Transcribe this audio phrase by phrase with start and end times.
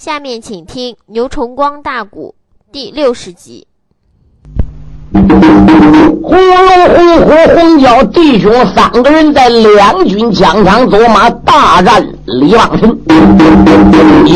[0.00, 2.34] 下面请听牛崇光大鼓
[2.72, 3.66] 第六十集。
[5.12, 12.88] 红龙、红虎、红蛟弟兄三个人在两军疆场走马大战李旺臣，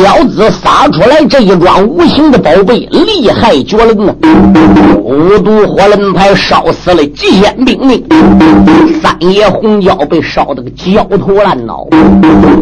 [0.02, 4.14] 妖子撒出来这一桩无形的宝贝，厉害绝伦啊！
[5.04, 8.02] 五毒火轮牌烧死了几千兵命，
[9.00, 11.86] 三爷红蛟被烧得个焦头烂脑。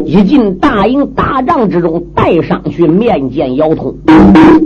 [0.04, 3.94] 一进大营打仗之中，带上去面见姚通。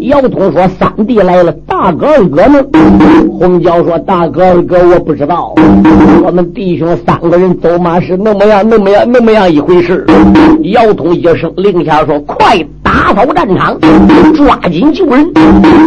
[0.00, 2.60] 姚通说：“三弟来了，大哥二哥呢？”
[3.38, 5.54] 红蛟说：“大哥二哥，我不知道。
[6.24, 10.04] 我们弟兄三个人走马是那么样、那么样、那么样一回事。”
[10.62, 13.78] 姚通一声令下说：“快打扫战场，
[14.34, 15.32] 抓紧救人！”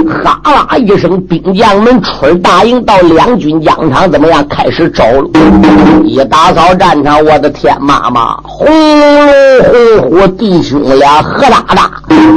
[0.07, 4.47] 哈啦一声，兵将们出大营到两军疆场，怎么样？
[4.47, 5.29] 开始找了。
[6.03, 11.91] 一打扫战场，我的天妈妈，红龙红虎弟兄俩何大大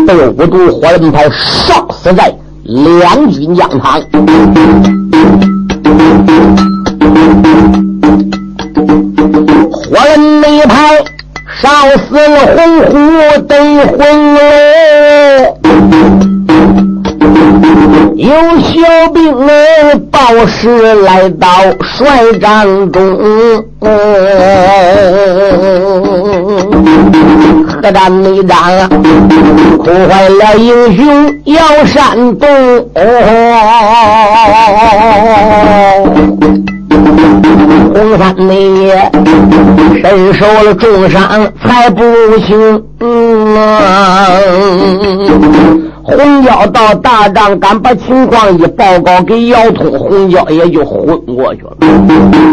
[0.07, 4.01] 被五毒火轮炮烧死在两军疆场。
[9.71, 10.22] 火人
[11.63, 11.69] 烧
[12.09, 12.59] 死了红
[12.91, 12.93] 虎
[13.47, 13.55] 得
[13.97, 14.39] 魂喽，
[18.17, 18.27] 有
[18.59, 18.73] 小
[19.15, 19.51] 兵哎
[20.11, 20.19] 报
[20.49, 21.47] 时来到
[21.83, 23.01] 帅帐中，
[27.69, 28.89] 何战没战啊，
[29.79, 32.49] 哭坏了英雄姚山东。
[37.93, 39.11] 红山内也
[40.03, 42.03] 身受了重伤，才不
[42.47, 42.83] 行
[43.57, 44.29] 啊。
[46.05, 51.77] 红蛟到大帐，敢把情况一报告给姚通，红蛟也就昏过去了。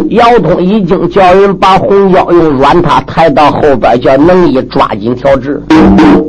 [0.09, 5.61] 姚通已经叫人把红蛟用软榻抬到后边，叫能一抓紧调治。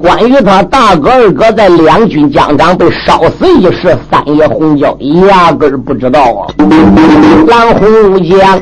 [0.00, 6.48] 关于他大哥二哥在两军疆场被烧死一事，三爷红蛟压根不知道啊。
[7.46, 8.58] 蓝红将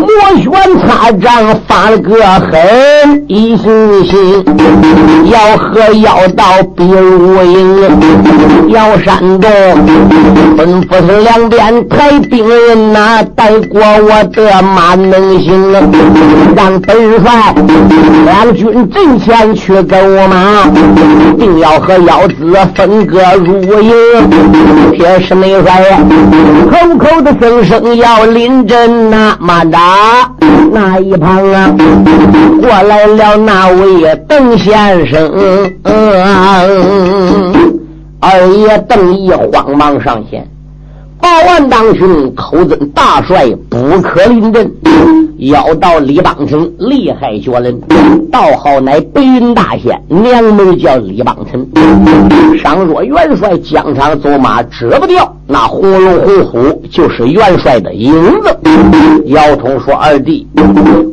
[0.00, 0.08] 摩
[0.42, 0.50] 拳
[0.80, 4.44] 擦掌发了个狠，一心一心
[5.30, 6.44] 要和妖道
[6.76, 8.70] 比如赢。
[8.70, 9.50] 要山东
[10.56, 15.72] 吩咐是两边抬兵人呐，带过我的马能行，
[16.54, 17.54] 让本帅
[18.24, 19.96] 两军阵前去走
[20.28, 20.70] 马，
[21.36, 23.92] 定要和妖子分割入营。
[24.92, 25.98] 铁石内帅
[26.70, 30.30] 口口的声声要临阵呐，马达
[30.72, 31.70] 那一旁啊，
[32.60, 35.30] 过来了那位邓先生。
[38.20, 40.46] 二爷邓毅慌忙上前
[41.18, 44.70] 报案：“当兄，寇真大帅不可临阵。
[45.36, 47.78] 要到李邦臣，厉害绝伦，
[48.30, 51.66] 道号乃白云大仙，娘们叫李邦臣。
[52.62, 58.12] 倘若元帅疆场走马，遮不掉那红龙红虎，就是元帅的影
[58.42, 58.58] 子。”
[59.26, 60.46] 姚通说：“二弟，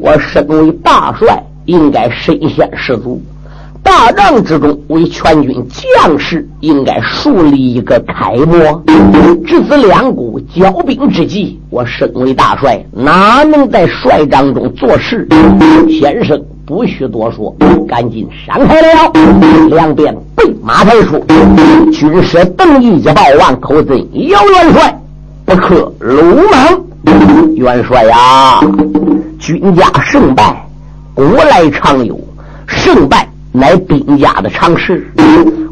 [0.02, 3.22] 我身为大帅，应该身先士卒。”
[3.88, 8.84] 大帐之中，为全军将士应该树立一个楷模。
[9.46, 15.25] 至此两股交兵之际，我身为大帅，哪能在帅帐中做事？
[15.90, 17.56] 先生不需多说，
[17.88, 19.12] 赶紧闪开了。
[19.70, 21.25] 两边备马抬出，
[21.90, 25.02] 军师邓毅一报万口尊姚元帅，
[25.46, 26.84] 不可鲁莽。
[27.56, 28.59] 元帅呀，
[29.40, 30.68] 军家胜败，
[31.16, 32.19] 古来常有，
[32.68, 33.25] 胜败。
[33.57, 35.12] 乃兵家的常事。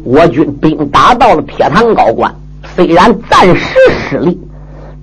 [0.02, 2.34] 我军兵打到了铁堂高关，
[2.74, 4.38] 虽然暂时失利，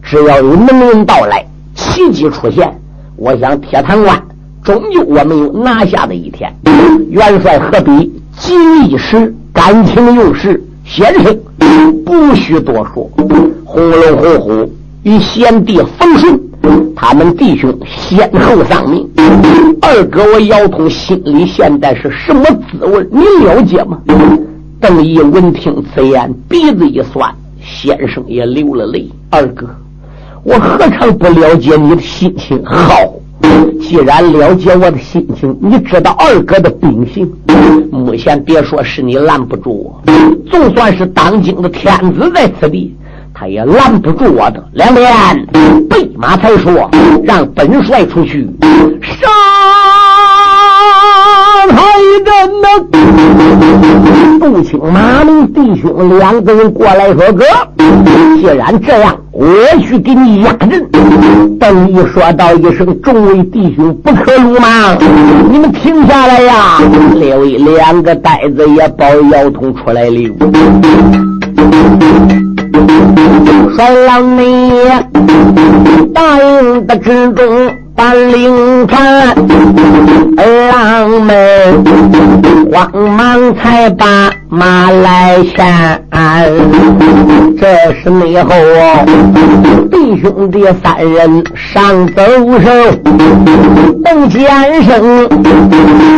[0.01, 1.45] 只要有能人到来，
[1.75, 2.69] 奇迹出现，
[3.16, 4.21] 我想铁堂关
[4.63, 6.53] 终究我们有拿下的一天。
[7.09, 8.53] 元帅何必急
[8.85, 10.61] 一时，感情用事？
[10.85, 11.39] 先生
[12.05, 13.09] 不需多说。
[13.65, 14.73] 红龙红虎
[15.03, 16.39] 与贤弟冯顺。
[16.96, 19.07] 他们弟兄先后丧命，
[19.81, 23.06] 二哥我姚通心里现在是什么滋味？
[23.12, 24.00] 你了解吗？
[24.79, 29.10] 邓毅闻听此言，鼻子一酸，先生也流了泪。
[29.30, 29.68] 二哥，
[30.44, 32.63] 我何尝不了解你的心情？
[32.66, 32.95] 好，
[33.81, 37.30] 既然了解我的心情，你知道二哥的秉性。
[37.92, 40.13] 目前别说是你拦不住我，
[40.51, 42.95] 就算是当今的天子在此地。
[43.44, 45.06] 他也拦不住我的，两边
[45.90, 46.90] 备马才说，
[47.25, 48.50] 让本帅出去
[49.01, 49.28] 杀
[51.68, 52.68] 他一阵呢。
[54.40, 57.44] 步青、马明弟兄两个人过来说：“哥，
[58.38, 59.45] 既然这样，我
[59.81, 60.90] 去给你压阵。”
[61.60, 64.98] 邓毅说道一声：“众位弟兄，不可鲁莽，
[65.51, 66.80] 你们停下来呀！”
[67.19, 70.30] 列位两个袋子也抱腰筒出来了。
[73.75, 74.71] 帅老你
[76.13, 77.45] 答应的之中。
[77.95, 79.35] 把领传，
[80.35, 81.83] 二郎们
[82.71, 85.99] 慌忙才把马来下。
[87.61, 88.49] 这时内后
[89.91, 92.23] 弟兄弟三人上走
[92.59, 92.71] 手，
[94.03, 95.29] 邓先生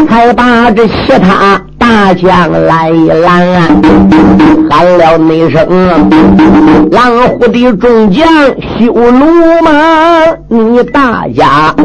[0.07, 3.45] 才把这其他大将来一拦，
[4.67, 5.67] 喊了那声
[6.89, 8.27] ：“狼虎的众将
[8.79, 9.71] 修鲁莽，
[10.47, 11.75] 你大家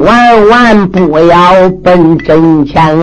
[0.00, 3.00] 万万不要奔阵前。”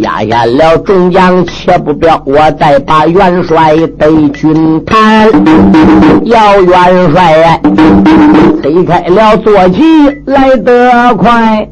[0.00, 5.28] 压下了众将，且不表，我再把元帅对军谈。
[6.22, 7.60] 要元帅
[8.62, 9.82] 推开了坐骑
[10.24, 11.68] 来得快。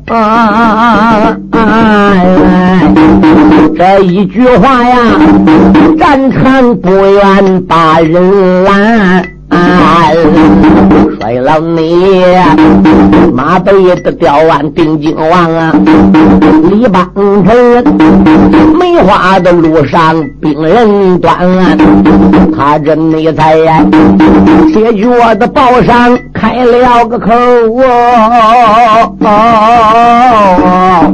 [3.76, 4.96] 这一句话呀，
[5.98, 9.24] 战场不愿把人拦。
[11.20, 12.24] 衰老你
[13.32, 15.72] 马背的吊腕定睛望啊，
[16.70, 17.84] 李邦臣
[18.78, 21.38] 梅花的路上兵人断，
[22.56, 23.84] 他这内才呀，
[24.72, 27.30] 铁脚的宝上开了个口
[29.20, 31.12] 哦，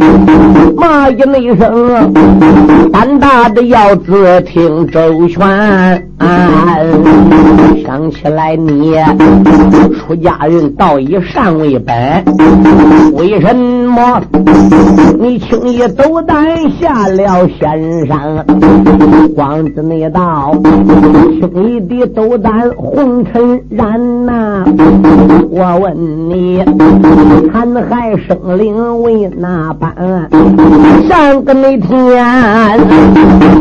[0.79, 2.13] 骂一那声，
[2.93, 6.08] 胆大的要子听周全。
[7.85, 8.95] 想起来你
[9.95, 12.25] 出家人道以善为本，
[13.15, 14.21] 为什么
[15.19, 16.47] 你轻易斗胆
[16.79, 18.45] 下了仙山？
[19.35, 20.53] 光子那道
[21.41, 24.65] 轻易的斗胆红尘染呐！
[25.51, 26.63] 我问你，
[27.53, 30.29] 残害生灵为哪般？
[31.09, 32.81] 上个那天，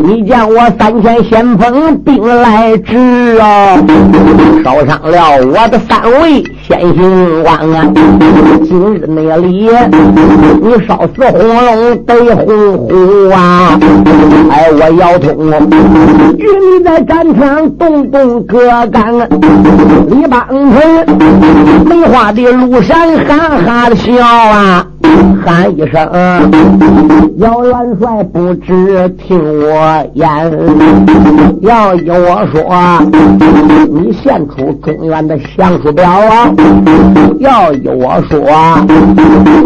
[0.04, 2.47] 你见我三千先锋兵来。
[2.48, 2.96] 来至
[3.38, 3.76] 啊，
[4.64, 7.86] 烧伤了我的三位先行官啊！
[8.64, 9.68] 今日那里，
[10.62, 13.78] 你烧死红龙得红虎啊！
[14.50, 15.28] 哎，我姚通
[16.38, 19.28] 与你在战场动动戈杆，
[20.08, 21.06] 李邦臣
[21.84, 24.86] 梅花的路上哈哈的笑啊！
[25.44, 26.08] 喊一声，
[27.38, 30.28] 姚元帅不知听我言，
[31.60, 32.60] 要依我说，
[33.90, 36.52] 你献出中原的降书表啊！
[37.38, 38.40] 要依我说，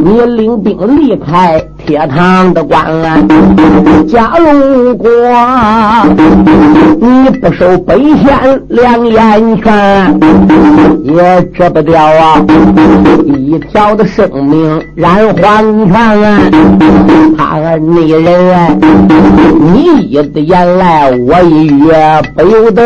[0.05, 2.85] 你领兵离开铁堂的关。
[4.09, 5.09] 假如果
[7.01, 10.21] 你不守北县两眼泉，
[11.03, 12.45] 也治不掉啊
[13.25, 15.13] 一条的生命染。
[15.43, 16.39] 黄泉啊，
[17.37, 18.81] 他那人，
[19.61, 21.91] 你一的言来，我一语
[22.37, 22.83] 不由得。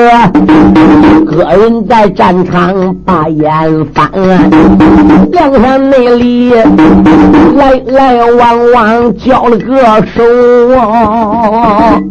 [1.27, 3.51] 个人在战场把眼
[3.93, 4.11] 翻，
[5.33, 6.53] 梁山那里
[7.57, 9.75] 来来往往交了个
[10.15, 10.23] 手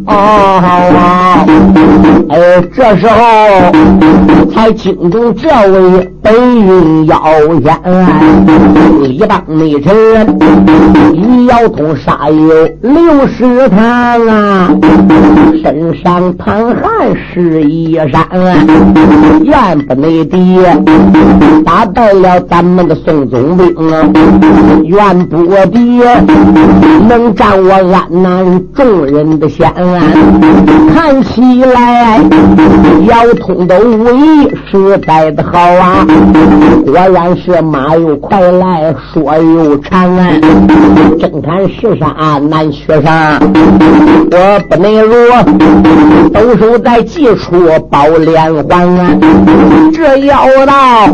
[0.06, 1.46] 啊！
[2.28, 2.36] 哎，
[2.74, 3.16] 这时候
[4.52, 7.22] 才惊动这位北云妖
[7.62, 7.80] 仙，
[9.00, 9.94] 李邦内臣。
[11.14, 13.78] 一摇头，杀有六十趟
[14.26, 14.68] 啊！
[15.62, 18.26] 身上淌汗湿衣衫，
[19.44, 20.58] 怨不内地
[21.64, 24.02] 打败了咱们的宋总兵啊！
[24.82, 26.00] 怨不敌
[27.08, 29.72] 能占我安南众人的先，
[30.92, 32.20] 看起来
[33.06, 36.04] 姚通的武艺实在的好啊！
[36.86, 40.28] 果然是马又快来说又长啊
[41.18, 43.38] 正看是啥难学啥
[44.30, 45.42] 我不能落
[46.32, 47.56] 都手在基础
[47.90, 49.18] 保连环啊。
[49.92, 51.08] 这要道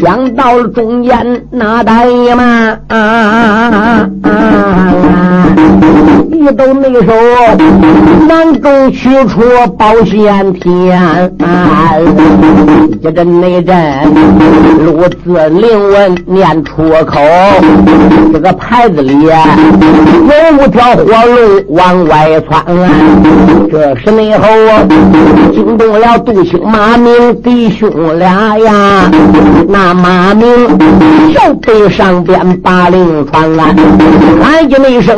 [0.00, 2.76] 想到中间那代嘛。
[2.88, 6.03] 啊啊啊啊。
[6.34, 7.12] 一都没收，
[8.26, 9.40] 南中取出
[9.78, 11.32] 保险天。
[13.00, 13.76] 一阵内阵，
[14.84, 17.20] 陆字灵文念出口。
[18.32, 19.30] 这个牌子里有
[20.58, 22.64] 五条火龙往外窜，
[23.70, 24.46] 这时内后
[25.52, 29.10] 惊动了杜兴马明弟兄俩呀。
[29.68, 30.46] 那马明
[31.32, 33.44] 小背上边把令传，
[34.42, 35.16] 喊一声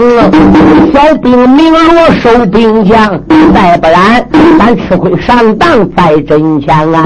[0.92, 3.20] 小兵明罗收兵将，
[3.54, 4.26] 再不然
[4.58, 7.04] 咱吃亏上当在阵前啊！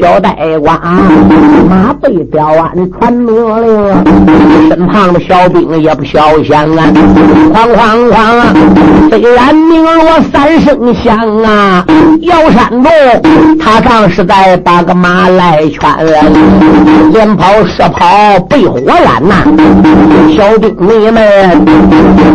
[0.00, 0.80] 小呆瓜，
[1.68, 6.86] 马背吊鞍传命令，身旁的小兵也不小想啊！
[7.54, 11.84] 哐哐哐，虽然明罗三声响啊，
[12.22, 12.88] 摇山路
[13.58, 15.90] 他上是在把个马来圈，
[17.12, 19.34] 连跑射跑被火燃呐！
[20.36, 21.22] 小兵你们，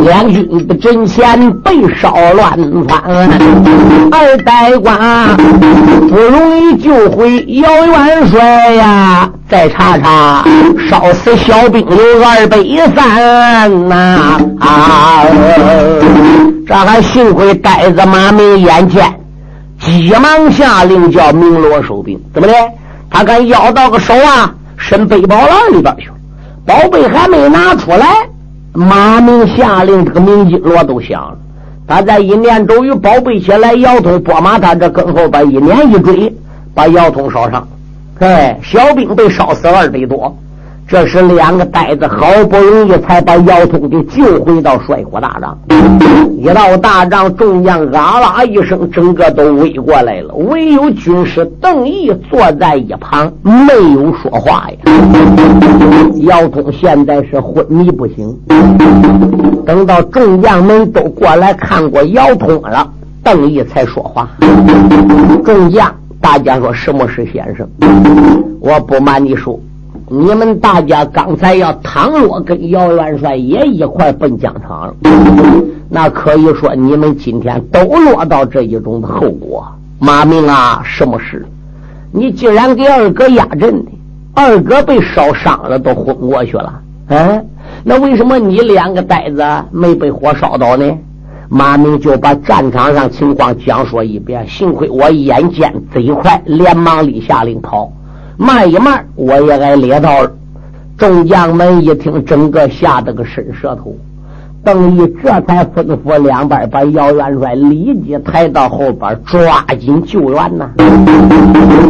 [0.04, 2.52] 两军的阵前被烧乱
[2.88, 3.02] 翻，
[4.12, 5.36] 二代官
[6.08, 9.28] 不容易救回姚元帅呀！
[9.50, 10.46] 再查查，
[10.88, 12.60] 烧死小兵有二百
[12.96, 14.40] 三呐！
[14.60, 15.24] 啊，
[16.68, 19.12] 这还幸亏呆子马没眼见，
[19.80, 22.16] 急忙下令叫鸣锣收兵。
[22.32, 22.54] 怎么的？
[23.10, 26.12] 他敢要到个手啊，伸背包囊里边去，
[26.64, 28.06] 宝贝还没拿出来。
[28.76, 31.38] 马明下令，这个鸣金锣都响了。
[31.88, 36.36] 他在一连周瑜宝贝起来，姚通拨马，他这跟后边一连一追，
[36.74, 37.66] 把姚通烧上。
[38.20, 40.38] 哎，小兵被烧死二百多。
[40.88, 45.58] 这是两个呆子，好不容易才把姚通给救回到帅府大帐。
[46.38, 50.36] 一到大帐，众将啊啦一声，整个都围过来了。
[50.36, 54.78] 唯有军师邓毅坐在一旁，没有说话呀。
[56.18, 58.38] 姚通现在是昏迷不醒。
[59.66, 62.88] 等到众将们都过来看过姚通了，
[63.24, 64.30] 邓毅才说话。
[65.44, 67.68] 众将，大家说什么是先生？
[68.60, 69.60] 我不瞒你说。
[70.08, 74.94] 你们大家刚才要倘若跟姚元帅也一块奔疆场了，
[75.90, 79.66] 那可以说你们今天都落到这一种的后果。
[79.98, 81.44] 马明啊，什么事？
[82.12, 83.92] 你既然给二哥压阵的，
[84.36, 87.46] 二哥被烧伤了，都昏过去了，嗯，
[87.84, 90.86] 那为什么你两个呆子没被火烧到呢？
[91.50, 94.48] 马明就把战场上情况讲说一遍。
[94.48, 97.92] 幸亏我眼见贼快，连忙立下令跑。
[98.38, 100.32] 慢一慢，我也该猎到了。
[100.98, 103.96] 众将们一听，整个吓得个伸舌头。
[104.64, 110.70] 邓毅这才吩咐两边把姚元帅立即抬到后边，抓紧救援呐。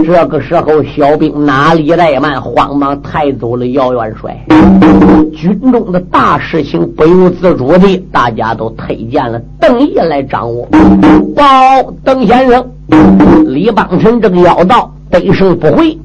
[0.05, 4.37] 这个时候，小兵哪里怠慢，慌忙抬走了姚元帅。
[5.33, 10.67] 军中的大事情不由自主的，大家都推荐了邓毅来掌握。
[11.35, 12.65] 报，邓先生，
[13.45, 14.91] 李邦臣正要到。
[15.09, 15.97] 得胜不回，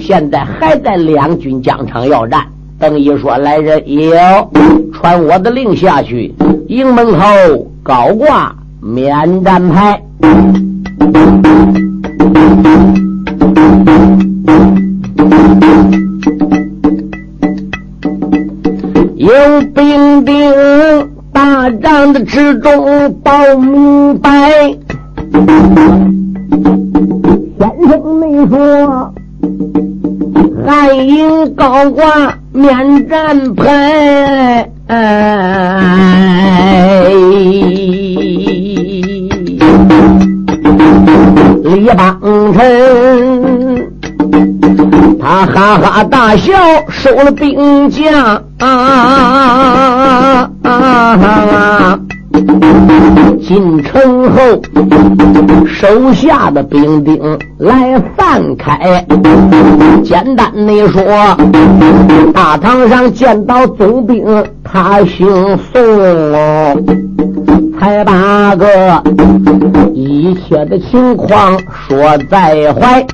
[0.00, 2.44] 现在还在两军疆场要战。
[2.78, 4.12] 邓毅说：“来人，有
[4.92, 6.34] 传我的令下去，
[6.68, 7.18] 营门口
[7.82, 10.02] 高挂免战牌，
[19.16, 19.34] 有
[19.74, 20.34] 兵丁
[21.32, 24.76] 大帐的之中报明白。”
[27.58, 28.07] 先生，
[28.46, 29.12] 说
[30.66, 34.68] 汉营高挂免战牌，
[41.64, 42.20] 李邦
[42.54, 43.90] 臣
[45.20, 46.52] 他哈哈大笑，
[46.90, 48.42] 收了兵将。
[53.40, 54.38] 进城后，
[55.66, 59.04] 手下的兵丁来散开。
[60.02, 61.02] 简单的说，
[62.32, 64.24] 大堂上见到总兵，
[64.62, 65.82] 他姓宋，
[67.78, 69.02] 才把个
[69.92, 73.04] 一切的情况说在怀。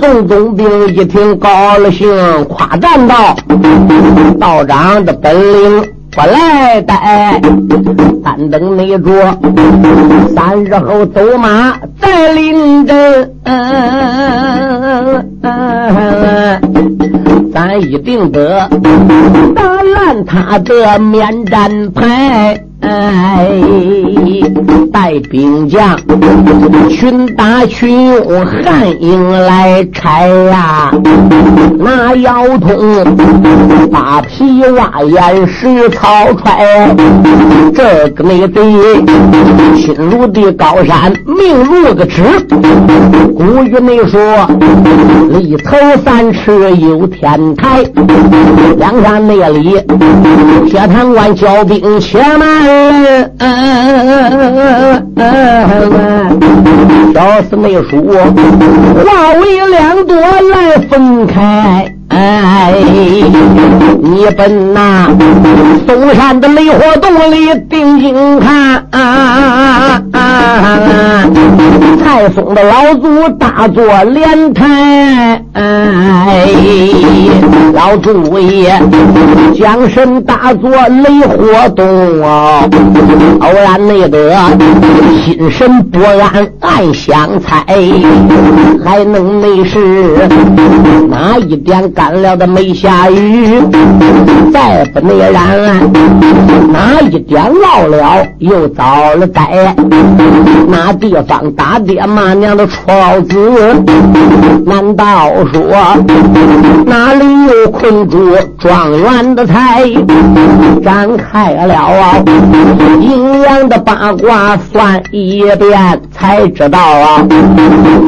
[0.00, 2.08] 宋总兵一听高了兴，
[2.44, 3.36] 夸赞道
[4.38, 7.40] ：“道长的本领。”我来待，
[8.22, 9.12] 但等那桌
[10.34, 13.30] 三日后走马再临阵，
[17.52, 18.68] 咱一定得
[19.54, 22.62] 打烂他的免战牌。
[22.82, 23.60] 哎，
[24.92, 25.96] 带兵将
[26.90, 30.90] 群打群勇，汉营来拆呀！
[31.78, 33.04] 那腰痛
[33.90, 36.94] 把皮挖眼石草揣，
[37.74, 38.60] 这个没贼
[39.76, 42.22] 心如的高山，命如个尺。
[43.36, 44.20] 古语没说，
[45.30, 47.82] 里头三尺有天台。
[48.78, 49.80] 梁山那里，
[50.68, 52.71] 铁堂关交兵且慢。
[57.14, 58.00] 小四没说，
[59.04, 61.94] 化为两朵来分开。
[62.14, 62.74] 哎，
[64.02, 65.08] 你奔那
[65.86, 68.86] 嵩山的雷火洞里定睛看，
[72.04, 75.42] 太松的老祖大坐莲台，
[77.72, 78.78] 老祖爷
[79.58, 82.68] 将身大坐雷火洞啊，
[83.40, 84.34] 偶然内得
[85.24, 87.64] 心神不安暗相猜，
[88.84, 90.28] 还能内是
[91.08, 93.62] 哪一点干了的没下雨？
[94.52, 95.88] 再不内然
[96.72, 99.72] 哪一点落了又遭了灾？
[100.66, 103.36] 那地方打爹骂娘的出老子？
[104.66, 105.62] 难道说
[106.86, 109.84] 哪里有困住状元的财？
[110.82, 112.18] 展开了啊，
[113.00, 117.24] 阴阳的八卦算一遍，才知道啊，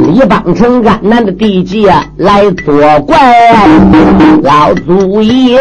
[0.08, 2.74] 李邦成安南的地界来作
[3.06, 3.16] 怪。
[4.42, 5.58] 老祖爷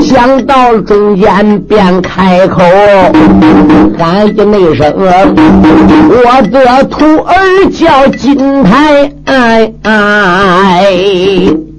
[0.00, 2.62] 想到中间便开口
[3.98, 10.86] 喊一那声：“我的徒儿叫金台。”哎哎，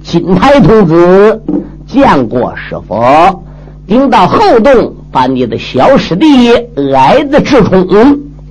[0.02, 1.42] 金台童子
[1.86, 3.42] 见过师傅，
[3.86, 6.52] 顶到后洞，把你的小师弟
[6.94, 7.86] 矮子智冲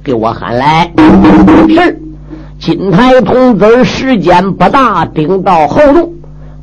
[0.04, 0.92] 给我喊来。
[1.70, 2.00] 是，
[2.60, 6.14] 金台童子时间不大，顶到后洞，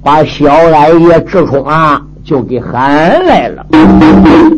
[0.03, 3.67] 把小矮爷智冲啊就给喊来了。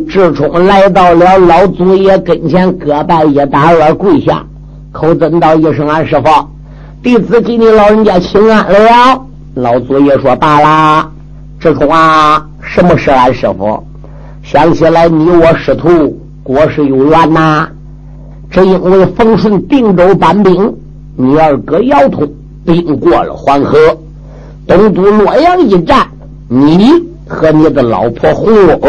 [0.09, 4.43] 智冲来到了老祖爷跟前，磕拜一打耳，跪下，
[4.91, 6.29] 口尊道一声：“俺师傅。”
[7.01, 9.21] 弟子给你老人家请安了。
[9.55, 11.09] 老祖爷说：“罢了，
[11.59, 13.83] 智冲啊，什么是俺师傅？
[14.43, 17.67] 想起来你我师徒国事有缘呐。
[18.49, 20.75] 只因为风顺定州搬兵，
[21.15, 22.27] 你二哥姚通
[22.65, 23.77] 兵过了黄河，
[24.67, 26.07] 东都洛阳一战，
[26.47, 26.89] 你
[27.27, 28.79] 和你的老婆红娥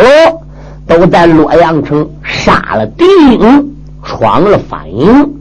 [0.87, 3.75] 都在洛阳城杀了敌营，
[4.05, 5.35] 闯了反营，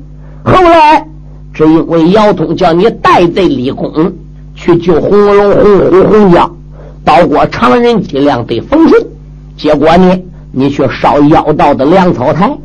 [0.43, 1.07] 后来。”
[1.53, 4.13] 是因为姚通叫你带贼立功，
[4.55, 6.49] 去救红龙、红虎、红蛟，
[7.03, 9.05] 包括常人脊梁对冯顺。
[9.57, 10.17] 结果呢，
[10.53, 12.57] 你去烧妖道的粮草台，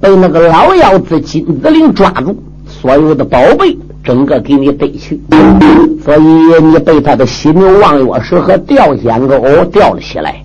[0.00, 5.20] 被那个老妖子金子陵抓住，所有的宝贝整个给你逮去，
[6.04, 9.36] 所以你被他的犀牛望月石和吊仙钩
[9.72, 10.42] 吊了起来。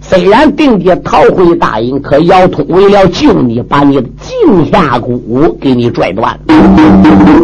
[0.00, 6.54] 虽然定界逃回大营，可姚通为了救你，把你的颈下骨给你拽断了。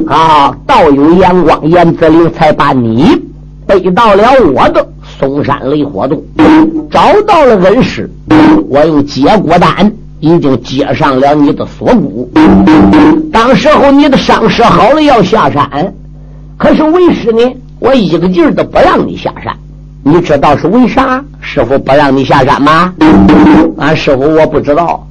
[0.07, 3.07] 啊，道有阳光，严子陵才把你
[3.67, 4.87] 背到了我的
[5.19, 6.23] 嵩山雷火洞，
[6.91, 8.09] 找到了恩师。
[8.69, 9.93] 我用接果丹
[10.25, 12.31] 已经接上了你的锁骨。
[13.31, 15.93] 当时候你的伤势好了，要下山，
[16.57, 17.43] 可是为师呢，
[17.79, 19.55] 我一个劲儿都不让你下山。
[20.03, 22.95] 你知道是为啥师傅不让你下山吗？
[23.77, 25.07] 俺师傅我不知道，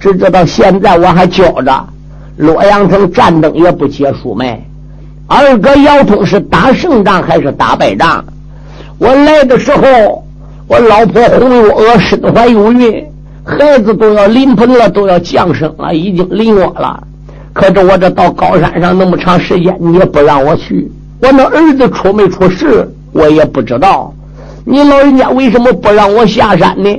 [0.00, 1.84] 只知道现在我还教着
[2.38, 4.66] 洛阳城战争也不结束没。
[5.26, 8.24] 二哥姚通是打胜仗还是打败仗？
[8.96, 10.24] 我来的时候，
[10.66, 13.04] 我老婆红月娥身怀有孕，
[13.44, 17.02] 孩子都要临盆了，都要降生了，已经临我了。
[17.52, 20.90] 可是我这到高山上那么长时间，你也不让我去。
[21.20, 24.12] 我那儿子出没出事，我也不知道。
[24.64, 26.90] 你老人家为什么不让我下山呢？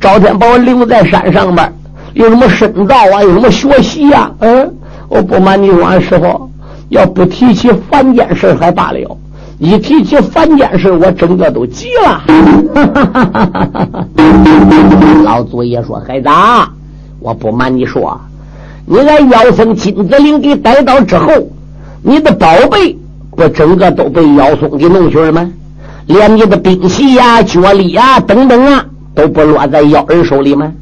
[0.00, 1.72] 朝天把我留在山上边，
[2.14, 3.22] 有什么深造啊？
[3.22, 4.30] 有什么学习呀？
[4.38, 4.72] 嗯，
[5.08, 6.50] 我不瞒你说，师傅
[6.88, 9.18] 要不提起凡间事还罢了，
[9.60, 12.22] 一提起凡间事，我整个都急了。
[15.22, 16.30] 老祖爷说：“孩子，
[17.20, 18.18] 我不瞒你说，
[18.86, 21.30] 你俺妖僧金子陵给逮到之后，
[22.02, 22.96] 你的宝贝
[23.36, 25.46] 不整个都被妖僧给弄去了吗？”
[26.08, 28.82] 连你的兵器呀、脚力呀等等啊，
[29.14, 30.72] 都不落在妖人手里吗？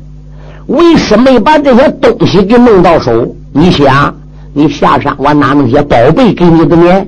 [0.69, 3.35] 为什么把这些东西给弄到手？
[3.53, 4.14] 你想，
[4.55, 7.05] 你下山我哪能些宝贝给你的呢？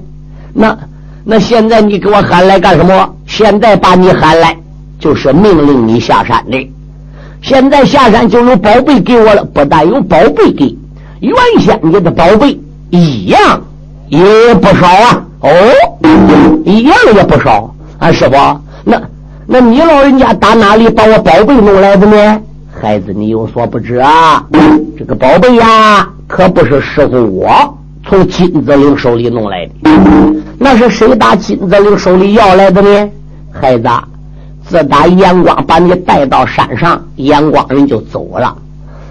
[0.52, 0.76] 那
[1.24, 3.14] 那现在你给我喊来干什么？
[3.26, 4.56] 现在把你喊来，
[4.98, 6.70] 就是命令你下山的。
[7.42, 10.76] 现在下山就有宝贝给我了，不但有宝贝给，
[11.20, 12.58] 原先你的宝贝
[12.90, 13.62] 一样
[14.08, 15.24] 也不少啊。
[15.40, 15.48] 哦，
[16.64, 17.74] 一样也不少。
[17.98, 18.36] 啊，师傅，
[18.84, 19.00] 那
[19.46, 22.40] 那你老人家打哪里把我宝贝弄来的呢？
[22.80, 24.44] 孩子，你有所不知啊，
[24.98, 29.90] 这个宝贝呀，可不是师傅我从金子陵手里弄来的，
[30.62, 33.10] 那是谁打金子陵手里要来的呢？
[33.50, 33.88] 孩子，
[34.68, 38.54] 自打阳光把你带到山上，阳光人就走了。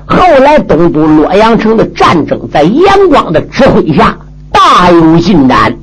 [0.06, 4.16] 后来东都洛阳城的战争在阳光的指挥下
[4.52, 5.76] 大有进展。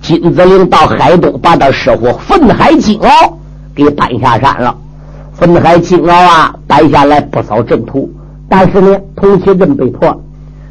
[0.00, 3.32] 金子陵到海东，把他师傅愤海金鳌
[3.76, 4.76] 给搬下山了。
[5.34, 8.12] 愤海金鳌啊，搬下来不少阵图，
[8.48, 10.20] 但是呢，铜旗阵被破，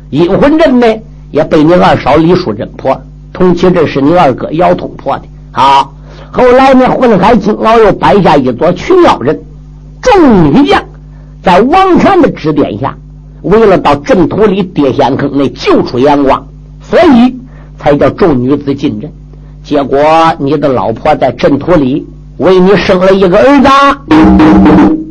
[0.09, 0.87] 阴魂阵呢
[1.31, 3.01] 也被你二嫂李淑珍破了，
[3.33, 5.23] 铜旗阵是你二哥姚通破的。
[5.51, 5.93] 好，
[6.31, 9.39] 后来呢，混海金鳌又摆下一座群妖阵，
[10.01, 10.83] 众女将
[11.43, 12.95] 在王禅的指点下，
[13.41, 16.45] 为了到阵图里跌陷坑内救出杨光，
[16.81, 17.35] 所以
[17.77, 19.11] 才叫众女子进阵。
[19.63, 19.99] 结果
[20.39, 22.07] 你的老婆在阵图里。
[22.37, 23.69] 为你生了一个儿子，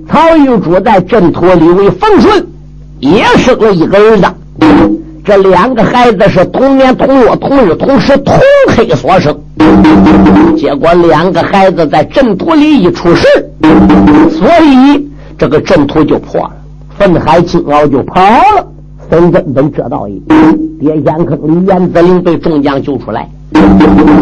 [0.08, 2.44] 曹玉珠在阵图里为冯顺
[2.98, 4.26] 也生了一个儿子，
[5.24, 8.34] 这两个孩子是同年同月同日同时同
[8.68, 9.36] 黑所生，
[10.56, 13.26] 结果两个孩子在阵图里一出事，
[14.30, 16.52] 所以这个阵图就破了，
[16.98, 18.66] 愤海金鳌就跑了，
[19.10, 20.22] 孙根本这道义，
[20.80, 23.28] 跌陷坑里，严子陵被众将救出来。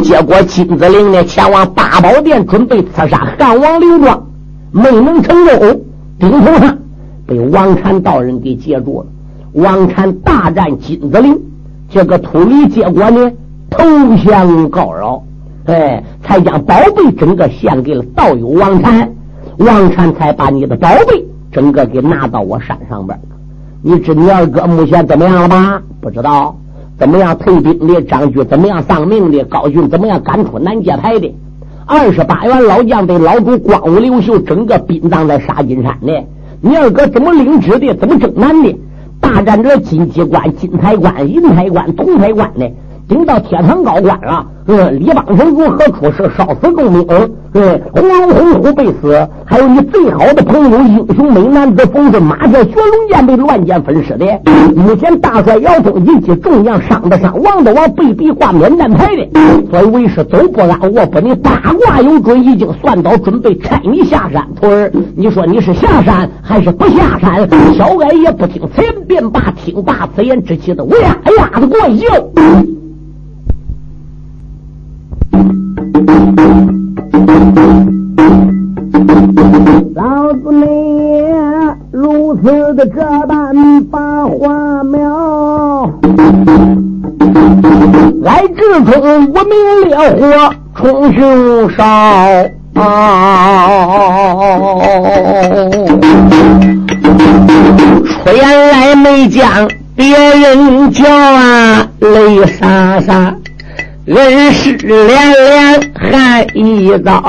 [0.03, 4.27] 结果金子陵呢，前往八宝殿准备刺杀汉王刘庄，
[4.73, 5.81] 没能成功。
[6.19, 6.77] 顶头上
[7.27, 9.07] 被王禅道人给截住了。
[9.59, 11.37] 王禅大战金子陵，
[11.91, 13.33] 这个秃驴结果呢
[13.69, 13.83] 投
[14.25, 15.25] 降告饶，
[15.67, 19.11] 哎，才将宝贝整个献给了道友王禅。
[19.57, 23.19] 王禅才把你的宝贝整个给拿到我山上边。
[23.83, 25.83] 你知你二哥目前怎么样了吧？
[26.01, 26.57] 不知道。
[26.97, 28.45] 怎么样退兵的张举？
[28.45, 29.89] 怎么样丧命的高俊？
[29.89, 31.35] 怎么样赶出南界牌的
[31.85, 33.05] 二十八员老将？
[33.09, 36.13] 被老主光武刘秀整个殡葬在沙金山呢？
[36.61, 37.93] 你二哥怎么领旨的？
[37.95, 38.77] 怎么征南的？
[39.21, 42.67] 大战这金鸡关、金台关、银台关、铜台关呢？
[43.09, 47.07] 顶到铁堂高关了，嗯，李邦成如何出事，烧死众兵？
[47.55, 54.27] 嗯，黄洪虎被死，还有你最好的朋友英雄美男子冯顺马叫绝龙剑被乱箭分尸的。
[54.77, 59.27] 目前大帅姚通以及众将伤的伤，亡的亡，被逼挂免战牌的。
[59.71, 64.47] 所以为是走不安，卧不宁，八卦有准，已经算到准备拆你下山。
[64.61, 67.49] 徒儿，你说你是下山还是不下山？
[67.75, 72.29] 小矮也不听此言，便罢，听罢此言之气的，乌鸦呀的过叫。
[79.95, 80.67] 老子你
[81.93, 85.89] 如此的这般把花苗，
[88.23, 91.85] 来之中无名烈火冲胸烧，
[98.05, 103.35] 出言来没将别人叫啊，泪洒洒。
[104.07, 107.23] 恩师连连喊一遭，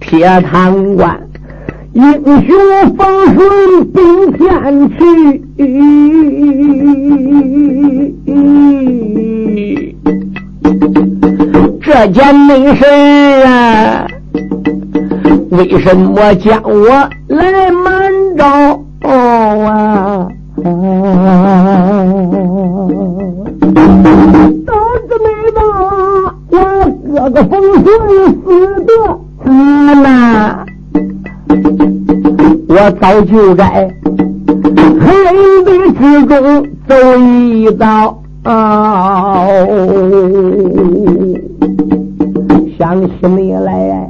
[0.00, 1.20] 铁堂关
[1.92, 3.38] 英雄风顺
[3.92, 4.96] 并天去。
[11.82, 12.84] 这件没事
[13.44, 14.06] 啊，
[15.50, 16.88] 为什么叫我
[17.28, 18.44] 来瞒着
[19.08, 20.28] 啊？
[24.64, 24.72] 都
[25.06, 25.58] 子没把
[26.50, 26.54] 我
[27.12, 27.86] 哥哥风顺
[28.42, 28.44] 死
[28.84, 28.88] 的
[29.50, 30.64] 惨呐！
[32.68, 33.90] 我早就在
[35.00, 35.10] 黑
[35.64, 38.16] 地之中走一遭，
[42.78, 44.08] 想起你来，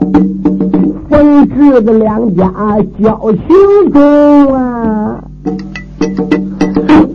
[1.08, 2.44] 冯氏的两家
[3.02, 5.24] 交情重啊！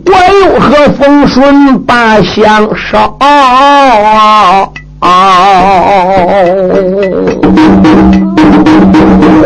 [0.04, 0.12] 我
[0.42, 3.16] 又和风顺把相烧，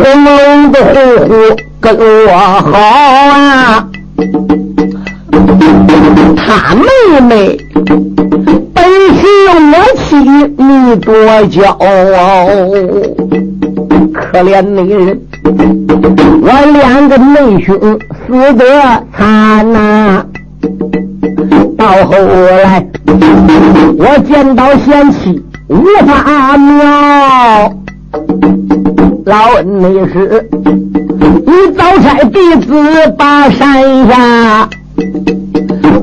[0.03, 0.95] 红龙的虎
[1.27, 1.33] 虎
[1.81, 3.87] 跟我好啊，
[6.37, 6.87] 他妹
[7.21, 7.31] 妹
[8.75, 8.83] 本
[9.17, 9.53] 是我
[9.97, 11.15] 妻，你多
[11.49, 11.79] 骄傲，
[14.13, 15.21] 可怜女人，
[16.43, 17.79] 我两个妹兄
[18.27, 18.65] 死得
[19.17, 20.25] 惨呐。
[21.77, 22.85] 到后来，
[23.99, 27.73] 我见到贤妻无法妙，
[29.25, 30.51] 老恩你是，
[31.47, 32.75] 你早差弟子
[33.17, 34.69] 把山下，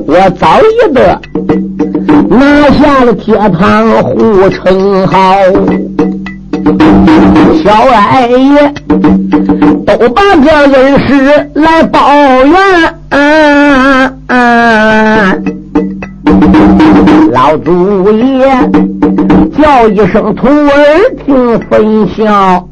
[0.06, 1.20] 我早已得
[2.30, 5.34] 拿下了铁堂护城号，
[7.62, 8.72] 小矮爷
[9.84, 12.00] 都把这恩事来抱
[12.46, 12.56] 怨。
[17.32, 18.48] 老祖爷
[19.56, 20.70] 叫一声徒儿
[21.24, 22.68] 听分晓，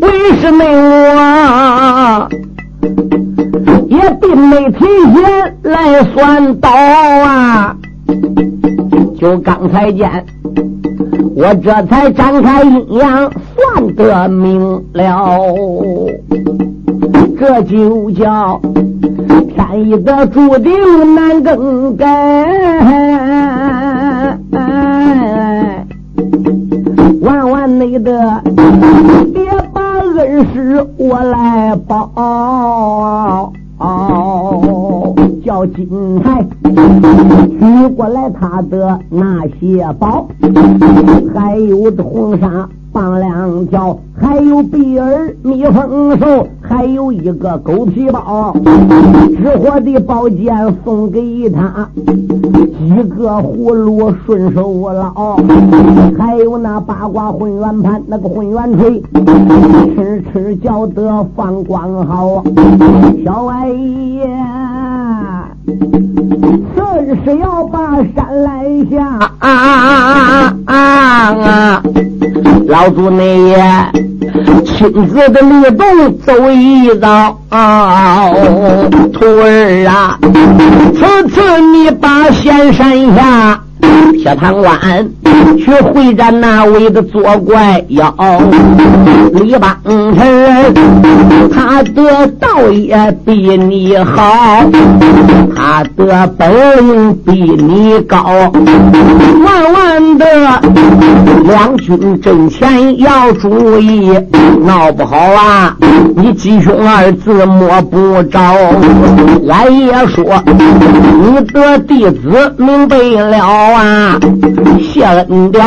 [0.00, 0.08] 为
[0.40, 2.28] 什么我
[3.88, 7.76] 也并没提前来算刀啊？
[9.18, 10.24] 就刚才见
[11.34, 14.60] 我这才展开阴阳算得明
[14.92, 15.40] 了，
[17.38, 18.60] 这就叫
[19.42, 22.06] 天意的注定难更改。
[27.20, 28.42] 万万内的，
[29.32, 33.52] 别把恩师我来报。
[35.44, 36.42] 叫金台
[37.58, 40.26] 取过来他的那些宝，
[41.34, 48.54] 还有这红纱放两条，还有比儿蜜蜂手，还有一个狗皮包，
[49.36, 50.54] 吃火的宝剑
[50.84, 55.36] 送给他，几个葫芦顺手捞，
[56.16, 59.02] 还有那八卦混元盘，那个混元锤，
[59.96, 62.44] 吃吃叫得放光好，
[63.24, 64.28] 小矮爷。
[66.76, 67.78] 这是要把
[68.14, 69.04] 山来下
[69.38, 71.82] 啊啊啊啊！
[72.66, 73.56] 老祖你也
[74.64, 77.36] 亲自的律动走一遭，
[79.12, 80.18] 徒儿啊，
[80.94, 83.60] 此次你把仙山下。
[84.12, 84.78] 铁堂关
[85.58, 88.14] 去会战那位的作怪妖
[89.32, 90.74] 李邦臣，
[91.52, 94.64] 他的道也比你好，
[95.54, 98.24] 他的本领比你高，
[99.44, 100.26] 万万的
[101.44, 104.12] 两军阵前要注意，
[104.64, 105.76] 闹不好啊，
[106.16, 108.40] 你吉凶二字摸不着。
[109.48, 113.73] 俺也说你的弟子明白了。
[113.74, 114.18] 啊！
[114.80, 115.64] 谢恩典，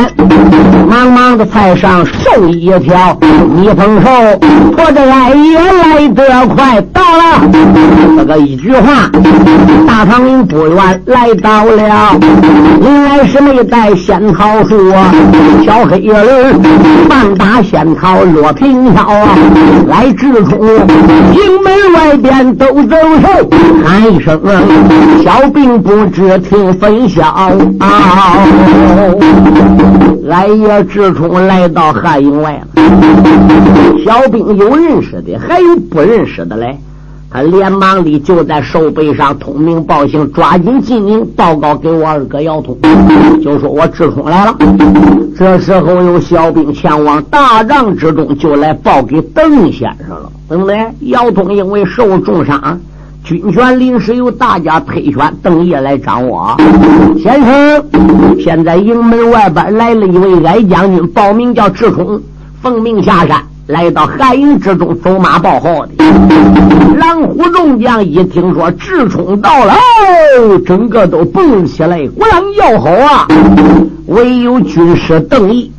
[0.88, 3.18] 忙忙的菜上寿一条，
[3.54, 4.08] 蜜蜂手
[4.76, 7.40] 驮着来也来得快，到了。
[8.16, 9.10] 这个一句话，
[9.86, 12.18] 大唐营不远来到了。
[12.80, 14.92] 原来是没带仙桃树，
[15.64, 16.60] 小黑人
[17.08, 19.28] 棒打仙桃落平桥啊！
[19.86, 23.48] 来直冲营门外边都走手，
[23.84, 24.40] 喊一声
[25.22, 27.24] 小兵不知听分晓
[27.78, 27.87] 啊！
[30.30, 32.66] 俺也直冲来到汉营外了。
[34.04, 36.78] 小兵有认识的，还有不认识的嘞。
[37.30, 42.74] 他连忙的就在手背上通名报姓，抓紧进营报告给我二哥姚通，
[43.42, 44.56] 就说我直冲来了。
[45.36, 50.32] 这时候有小兵前往大帐之中，就来报给邓先生了。
[50.48, 50.74] 怎么的？
[51.00, 52.80] 姚通因为受重伤。
[53.24, 56.56] 军权临时由大家推选邓业来掌握。
[57.22, 57.84] 先生，
[58.38, 62.20] 现在营门外边来了一位矮将军，报名叫智冲，
[62.62, 65.92] 奉命下山，来到寒营之中走马报号的。
[66.96, 69.74] 蓝虎众将一听说智冲到了，
[70.64, 73.28] 整个都蹦起来，鼓掌叫好啊！
[74.06, 75.70] 唯有军师邓毅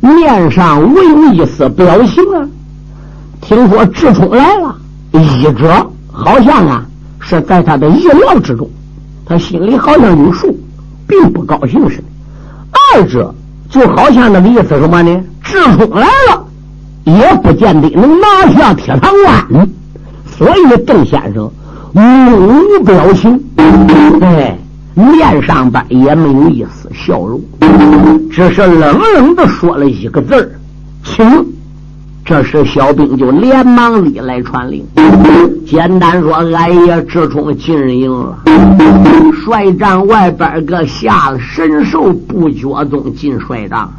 [0.00, 2.46] 面上未有一丝表情啊。
[3.40, 4.76] 听说智冲来了，
[5.12, 5.90] 一者
[6.22, 6.86] 好像啊。
[7.24, 8.68] 是在他的意料之中，
[9.24, 10.58] 他心里好像有数，
[11.06, 12.04] 并不高兴似的。
[12.72, 13.32] 二者
[13.70, 15.22] 就好像那个意思什么呢？
[15.40, 16.44] 智冲来了，
[17.04, 19.68] 也不见得能拿下铁堂关，
[20.36, 21.48] 所以邓先生
[21.94, 23.40] 无表情，
[24.20, 24.58] 哎，
[24.94, 27.40] 面上边也没有一丝笑容，
[28.32, 30.50] 只是冷冷的说了一个字儿
[31.06, 31.24] ：“请。”
[32.24, 34.86] 这时，小兵就连忙里来传令，
[35.66, 38.38] 简单说：“俺也直冲进营了。”
[39.44, 43.90] 帅帐外边个下了神兽不觉中进帅帐，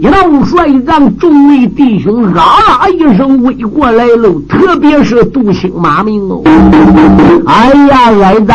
[0.00, 6.42] 一到帅帐，众位弟兄啊啦一声围过来喽，特别是杜兴马明哦。
[7.46, 8.52] 哎呀，儿子，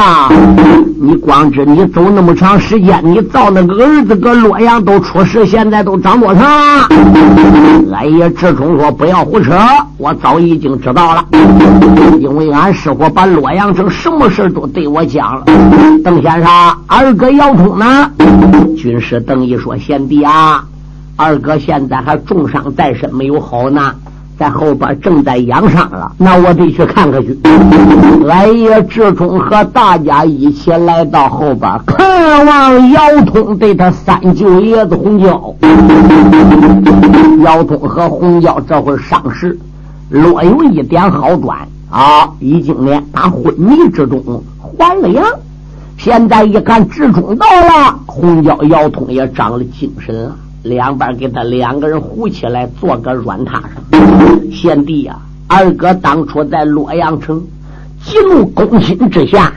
[0.99, 6.43] 你光知你走那么长时间，你造那个儿子搁洛阳都出事，现在都长多长？
[7.93, 8.80] 俺也直冲。
[8.83, 9.55] 我不要胡扯，
[9.97, 11.23] 我早已经知道了，
[12.19, 15.45] 因为俺师傅把洛阳城什么事都对我讲了。
[16.03, 16.49] 邓先生，
[16.87, 18.11] 二哥姚通呢？
[18.75, 20.65] 军师邓毅说：“贤弟啊，
[21.15, 23.93] 二哥现在还重伤在身，没有好呢。”
[24.41, 27.37] 在后边正在养伤了，那我得去看看去。
[28.27, 35.53] 俺爷志忠和大家一起来到后边看望姚通对他三舅爷子洪娇。
[37.43, 39.55] 姚通和洪娇这会伤势
[40.09, 41.59] 若有一点好转
[41.91, 45.23] 啊，已经呢打昏迷之中还了阳。
[45.99, 50.35] 现在一看志忠到了，洪娇、姚通也长了精神了。
[50.63, 53.71] 两边给他两个人扶起来，坐个软榻上。
[54.51, 55.15] 贤弟呀，
[55.47, 57.41] 二哥当初在洛阳城，
[58.03, 59.51] 激怒攻心之下，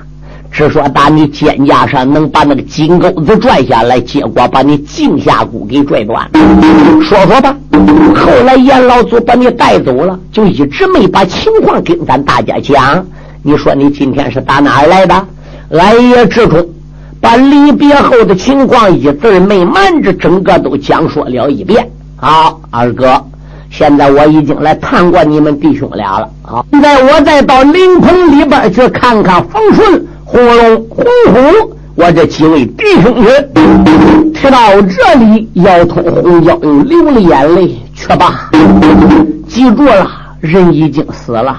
[0.51, 6.40] 只说打你肩胛上能把那个金钩子拽下来，结果把你颈下骨给拽断了。
[7.03, 7.55] 说说吧，
[8.17, 13.05] 后来严老祖把你带走了，就一直没把情况跟咱大家讲。
[13.43, 15.27] 你说你今天是打哪儿来的？
[15.71, 16.67] 俺爷之中
[17.25, 21.91] 把离别后的情况一字没瞒着，整个都讲述了一遍。
[22.17, 23.19] 好，二哥。
[23.71, 26.63] 现在我已经来探过你们弟兄俩了啊！
[26.71, 33.31] 现在我再到灵棚里边去看看冯顺、红龙、红虎，我这几位弟兄去。
[34.35, 37.75] 听到这里，摇头红娇又流了眼泪。
[37.95, 38.51] 去吧，
[39.49, 40.11] 记住了，
[40.41, 41.57] 人已经死了，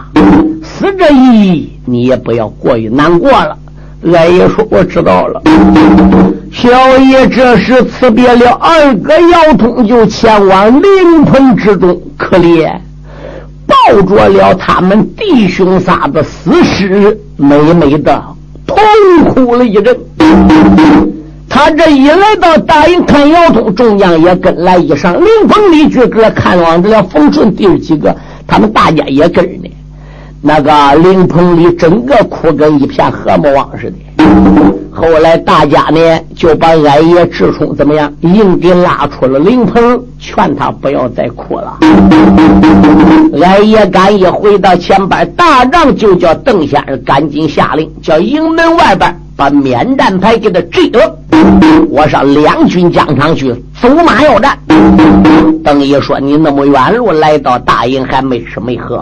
[0.62, 3.58] 死这一你也不要过于难过了。
[4.03, 5.41] 俺爷说我知道了。
[6.51, 12.71] 小爷这时辞别了二哥姚通，就前往灵棚之中，可怜
[13.65, 18.23] 抱着了他们弟兄仨的死尸，美美的
[18.65, 18.77] 痛
[19.34, 19.97] 哭了一阵。
[21.49, 29.69] 他这一来到大营看姚通，众将也跟来一上灵棚里去，个看望着了冯顺弟儿几个，他们大家也跟着呢。
[30.47, 33.97] 那个灵棚里整个哭跟一片和睦王似的。
[34.91, 35.99] 后来大家呢
[36.36, 41.79] 就把俺爷直冲怎么样硬给拉出了灵棚，劝他不要再哭了。
[43.41, 51.17] 俺爷赶一回到前边大帐，就叫邓先生赶紧下令，叫营门外边把免战牌给他支了。
[51.89, 54.57] 我上两军疆场去走马要战。
[55.63, 59.01] 邓爷说：“你那么远路来到大营，还没吃没喝，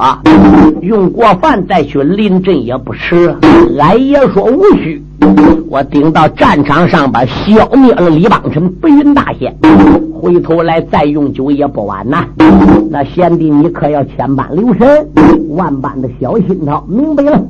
[0.82, 3.36] 用过饭再去临阵也不迟。”
[3.80, 5.04] 俺爷说：“无需，
[5.70, 9.54] 我顶到战场上边消灭了李邦臣白云大仙，
[10.14, 12.26] 回头来再用酒也不晚呐。
[12.90, 15.08] 那贤弟，你可要千般留神，
[15.50, 17.42] 万般的小心他，明白了？”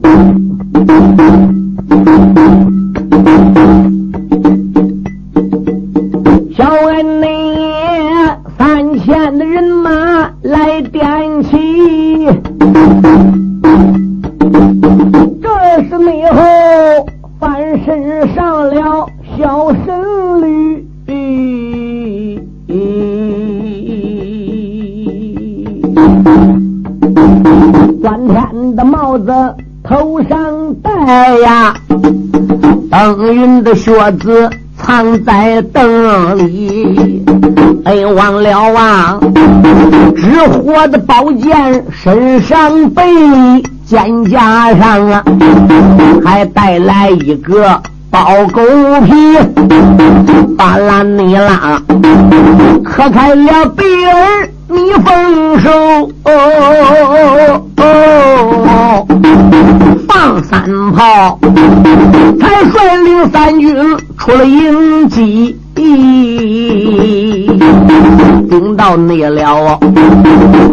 [6.55, 7.27] 小恩呢
[8.57, 11.12] 三千的人马来点
[33.75, 34.49] 靴子。
[34.85, 37.23] 藏在灯里，
[37.85, 39.19] 哎，忘了啊！
[40.15, 43.03] 纸火的宝剑身上背，
[43.85, 45.23] 肩胛上啊，
[46.25, 48.61] 还带来一个包狗
[49.05, 49.13] 皮，
[50.57, 51.79] 巴拉尼拉，
[52.83, 55.71] 磕开了鼻儿，你丰收
[56.25, 56.31] 哦
[57.77, 59.07] 哦，
[59.37, 59.52] 放
[60.53, 61.39] 三炮，
[62.39, 63.75] 才率领三军。
[64.19, 65.57] 出了营基，
[68.47, 69.79] 顶到内了，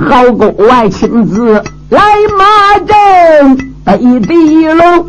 [0.08, 2.00] 好公外亲自来
[2.38, 5.06] 马阵，北地龙，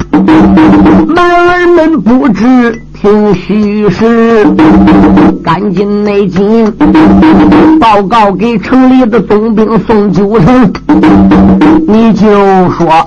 [1.13, 4.47] 男儿们不知听虚实，
[5.43, 6.73] 赶紧内进
[7.79, 10.73] 报告给城里的总兵宋九成，
[11.87, 12.27] 你就
[12.71, 13.05] 说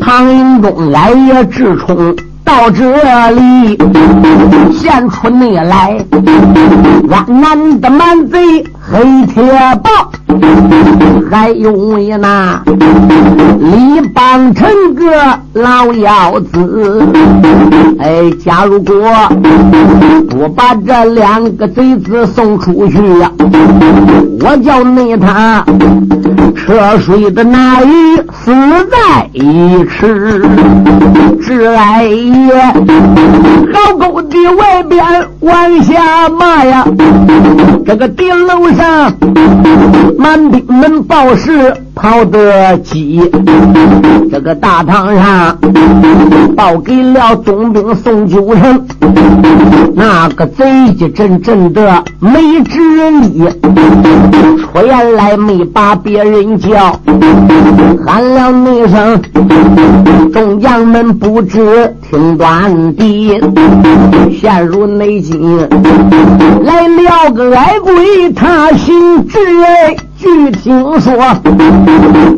[0.00, 2.16] 唐营中来也直冲。
[2.46, 2.84] 到这
[3.32, 3.76] 里，
[4.72, 5.98] 现出内来，
[7.10, 9.42] 俺南的蛮贼黑铁
[9.82, 10.12] 豹，
[11.28, 12.62] 还有为那
[13.58, 15.04] 李邦成个
[15.54, 17.04] 老妖子。
[17.98, 18.94] 哎，假如果
[20.30, 23.32] 不把这两个贼子送出去呀，
[24.40, 25.64] 我叫内他
[26.54, 28.54] 车水的那鱼死
[28.90, 30.44] 在一池，
[31.42, 32.06] 只爱。
[33.72, 35.02] 好沟的外边
[35.40, 36.84] 往下骂呀，
[37.86, 39.12] 这个顶楼上
[40.18, 43.22] 满兵们报事跑得急，
[44.30, 45.58] 这个大堂上
[46.54, 48.86] 报给了总兵宋九成，
[49.94, 53.48] 那个贼一阵阵的没智力，
[54.58, 57.00] 出言来没把别人叫，
[58.06, 59.22] 喊了那声，
[60.34, 61.96] 众将们不知。
[62.10, 63.40] 听短的，
[64.38, 65.34] 陷入内急，
[66.62, 69.38] 来了个矮鬼，他姓智，
[70.26, 71.14] 据听说，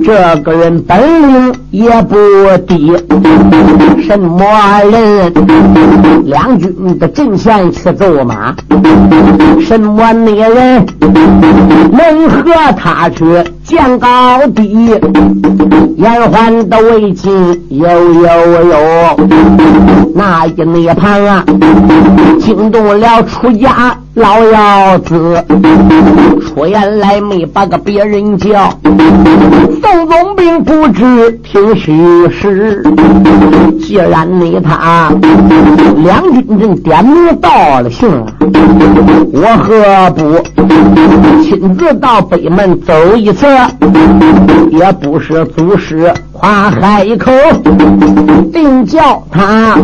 [0.05, 2.17] 这个人本领也不
[2.67, 2.95] 低。
[4.07, 4.45] 什么
[4.93, 5.33] 人？
[6.27, 8.55] 两军的阵前去走马。
[9.63, 10.87] 什么那人
[11.91, 12.45] 能和
[12.77, 13.25] 他去
[13.69, 14.09] 见高
[14.57, 14.99] 低？
[15.99, 17.31] 延缓的围巾
[17.69, 18.77] 有有有，
[20.15, 21.45] 那一那旁啊，
[22.41, 23.95] 惊动了出家。
[24.15, 25.45] 老妖子
[26.41, 31.93] 出言来没把个别人叫，宋总兵不知听虚
[32.29, 32.83] 实。
[33.81, 35.13] 既然你他
[36.03, 38.25] 两军阵点名道了姓，
[39.33, 40.41] 我何不
[41.45, 43.47] 亲自到北门走一次？
[44.71, 47.33] 也不是祖师夸海口，
[48.53, 49.77] 定叫他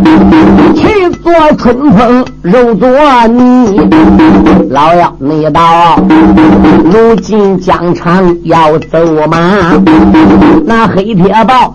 [0.76, 2.88] 去做春风肉做
[3.26, 3.80] 泥。
[4.70, 5.98] 老妖，你道
[6.84, 8.98] 如今疆场要走
[9.28, 9.82] 吗，
[10.64, 11.72] 那黑铁豹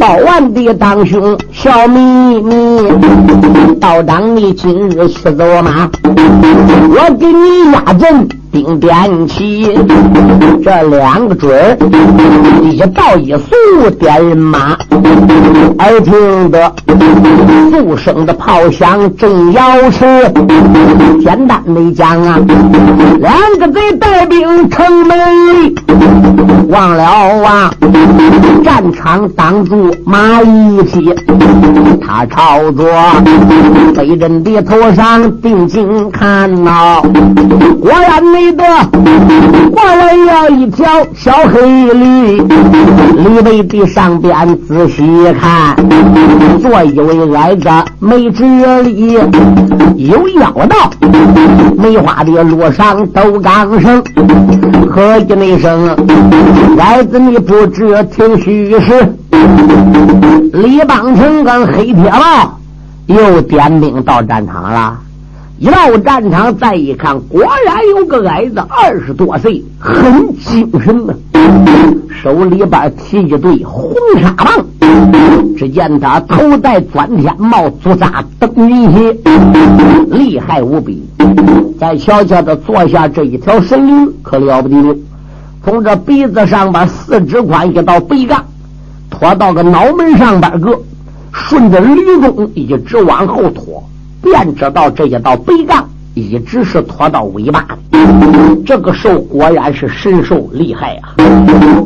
[0.00, 2.82] 报完的当兄小秘密，
[3.80, 8.28] 道长你今日去走马，我给你压阵。
[8.50, 9.78] 兵点起，
[10.64, 11.78] 这两个准，
[12.62, 14.76] 一道一速不点人马，
[15.78, 16.72] 耳听得
[17.70, 20.04] 数声的炮响正要吃。
[21.22, 22.38] 简单的讲啊，
[23.20, 25.18] 两个贼带兵城门
[25.62, 25.74] 里，
[26.68, 27.70] 忘了啊，
[28.62, 31.14] 战场挡住马一匹，
[32.06, 32.84] 他朝着
[33.94, 37.00] 飞人的头上定睛看呐，
[37.80, 38.18] 果然。
[38.28, 38.64] 没得
[39.70, 42.42] 过来了一条小黑驴，
[43.16, 45.02] 驴背的上边仔细
[45.40, 45.74] 看，
[46.60, 47.68] 坐一位矮子
[48.00, 48.44] 没直
[48.82, 49.12] 立，
[49.96, 50.90] 有腰道
[51.78, 54.02] 梅花的路上都刚生，
[54.90, 55.96] 喝一那声
[56.78, 59.14] 矮子你不知听虚实，
[60.52, 62.58] 李邦成跟黑铁豹
[63.06, 64.98] 又点兵到战场了。
[65.58, 71.14] 一到战场，再一看，果然有个矮子，二十多岁，很精神啊！
[72.22, 74.64] 手里边提一对红纱棒，
[75.56, 79.16] 只见他头戴钻天帽，足扎登云鞋，
[80.12, 81.04] 厉害无比。
[81.80, 84.96] 再瞧瞧他坐下这一条神驴，可了不得了！
[85.68, 88.42] 从这鼻子上边四指宽一道背杠，
[89.10, 90.80] 拖到个脑门上边个，
[91.30, 93.84] 顺着驴中一直往后拖。
[94.22, 97.78] 便知道这一道背杠一直是拖到尾巴的，
[98.66, 101.02] 这个兽果然是神兽厉害呀！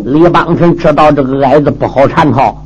[0.04, 2.62] 李邦臣知道这个矮子不好缠套，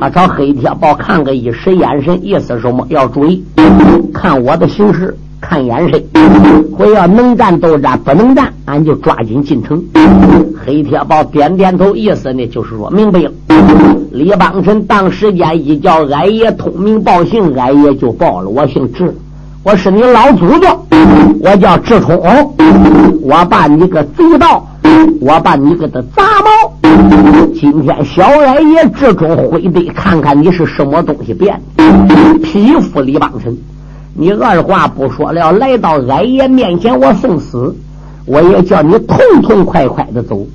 [0.00, 2.86] 他朝黑铁豹看个一时眼神，意思什么？
[2.88, 3.44] 要注意，
[4.14, 6.02] 看我的形势，看眼神，
[6.78, 9.82] 我要能战斗战，不能战，俺就抓紧进城。
[10.64, 13.30] 黑铁豹点点头，意思呢就是说明白了。
[14.10, 18.48] 李邦臣当时间一叫矮爷通名报姓，矮爷就报了。
[18.48, 19.14] 我姓智，
[19.70, 20.86] 我是你老祖宗，
[21.42, 22.18] 我叫智冲。
[23.20, 24.66] 我把你个贼盗，
[25.20, 26.90] 我把你个的杂毛。
[27.54, 33.54] 今天小矮爷智冲会得看看你是什么东西变的，匹夫李邦臣，
[34.14, 37.76] 你二话不说了，来到矮爷面前，我送死。
[38.24, 40.46] 我也叫你痛痛快快的走。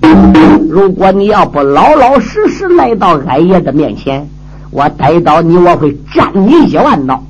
[0.68, 4.28] 如果你要不老老实实来到俺爷的面前，
[4.72, 7.24] 我逮到你，我会斩你一万刀。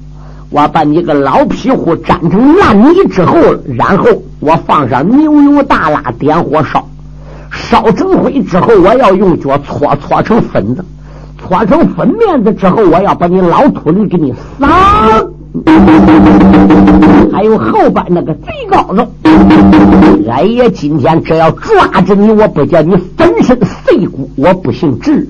[0.54, 3.36] 我把你个老皮糊粘成烂泥之后，
[3.76, 4.06] 然后
[4.40, 6.88] 我放上牛油大蜡，点火烧，
[7.52, 10.86] 烧成灰之后，我要用脚搓搓成粉子，
[11.40, 15.26] 搓成粉面子之后，我要把你老土里给你撒。
[17.32, 19.08] 还有后边那个贼高子，
[20.30, 25.28] 俺爷今天只要抓着你，我不叫你粉身碎骨，我不姓智。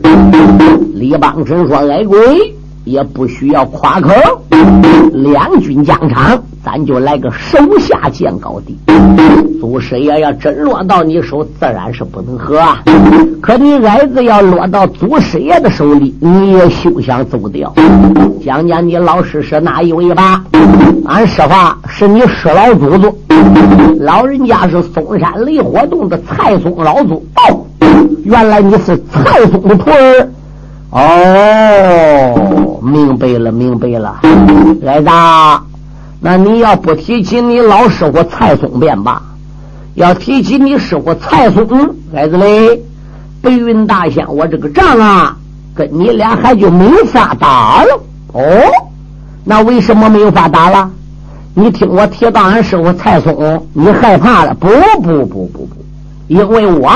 [0.94, 4.12] 李邦臣说：“矮鬼。”也不需要夸口，
[5.14, 8.78] 两军疆场，咱就来个手下见高低。
[9.60, 12.60] 祖师爷要真落到你手，自然是不能喝。
[13.42, 17.74] 可你矮子要落到祖师爷的手里，你也休想走掉。
[18.44, 20.44] 讲讲你老师是哪一位吧？
[21.06, 23.16] 俺师话是你师老祖宗，
[24.00, 27.26] 老人家是嵩山雷火洞的蔡松老祖。
[27.38, 27.66] 哦，
[28.26, 30.30] 原来你是蔡松的徒儿。
[30.96, 34.20] 哦，明白了，明白了，
[34.86, 35.10] 矮子，
[36.22, 39.20] 那你要不提起你老师傅蔡松便罢，
[39.96, 41.66] 要提起你师傅蔡松，
[42.14, 42.80] 矮子嘞，
[43.42, 45.36] 白云大仙，我这个仗啊，
[45.74, 48.00] 跟你俩还就没法打了。
[48.34, 48.44] 哦，
[49.44, 50.92] 那为什么没有法打了？
[51.56, 54.54] 你听我提到俺师傅蔡松，你害怕了？
[54.54, 54.68] 不
[55.02, 55.68] 不不不不，
[56.28, 56.92] 因为我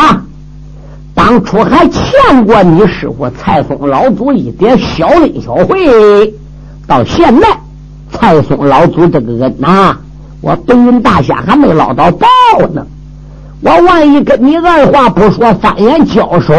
[1.18, 6.32] 当初还欠过你师傅蔡松老祖一点小恩小惠，
[6.86, 7.47] 到现在
[8.11, 9.97] 蔡松老祖这个恩呐，
[10.41, 12.28] 我白云大仙还没捞到报
[12.72, 12.86] 呢。
[13.61, 16.53] 我万一跟你二话不说翻眼交手，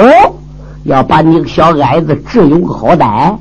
[0.82, 3.36] 要把你个小矮子治有个好歹。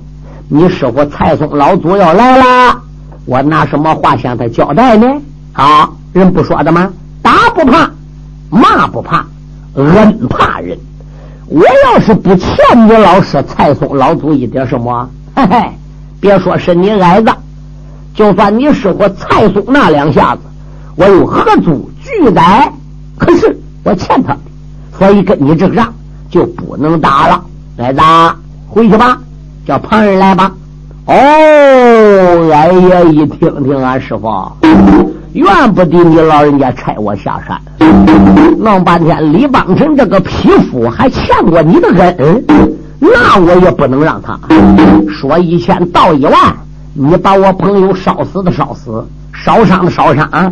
[0.47, 2.80] 你师傅蔡松老祖要来了，
[3.26, 5.07] 我拿什么话向他交代呢？
[5.53, 6.93] 啊，人不说的吗？
[7.24, 7.89] 打不怕，
[8.51, 9.26] 骂不怕，
[9.74, 10.78] 恩怕人。
[11.49, 12.49] 我要是不欠
[12.87, 15.71] 你老师蔡松老祖一点什么，嘿嘿，
[16.19, 17.31] 别说是你矮子，
[18.13, 20.41] 就算你师傅蔡松那两下子，
[20.95, 22.71] 我又何足惧哉？
[23.17, 24.35] 可是我欠他，
[24.97, 25.93] 所以跟你这个仗
[26.29, 27.43] 就不能打了。
[27.77, 28.01] 来子，
[28.67, 29.17] 回去吧，
[29.65, 30.51] 叫旁人来吧。
[31.07, 31.13] 哦，
[32.53, 34.27] 哎呀，一听听俺师傅，
[35.31, 37.57] 怨不得你老人家拆我下山，
[38.59, 41.87] 弄半天李邦臣这个匹夫还欠过你的
[42.17, 42.43] 恩，
[42.99, 44.37] 那我也不能让他
[45.09, 46.33] 说一千道一万。
[46.93, 50.51] 你把我朋友烧死的烧死，烧伤的烧伤，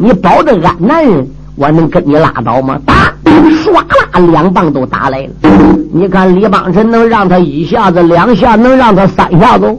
[0.00, 1.28] 你保着俺男人。
[1.56, 2.78] 我能跟你拉倒吗？
[2.86, 2.94] 打，
[3.24, 3.84] 唰啦，
[4.32, 5.28] 两棒都打来了。
[5.92, 9.76] 你看李邦臣能让他一下子、两下，能让他三下子？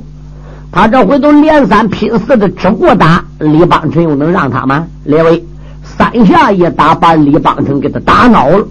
[0.71, 4.87] 他这回都连三拼四的只顾打，李邦臣又能让他吗？
[5.03, 5.45] 列位，
[5.83, 8.65] 三下一打，把李邦臣给他打恼了。